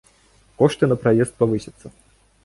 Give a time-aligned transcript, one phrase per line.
[0.61, 1.93] Кошты на праезд павысяцца.